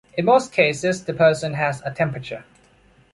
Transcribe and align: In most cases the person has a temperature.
In 0.17 0.25
most 0.25 0.51
cases 0.51 1.03
the 1.03 1.13
person 1.13 1.53
has 1.53 1.83
a 1.85 1.91
temperature. 1.93 2.43